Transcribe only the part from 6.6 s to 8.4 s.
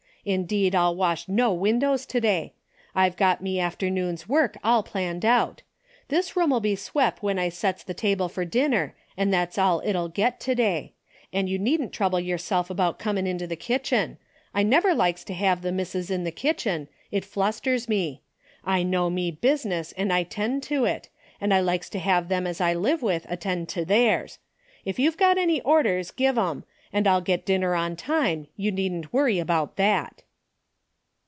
swep' 136 DAILY RATE.^' when I sets the table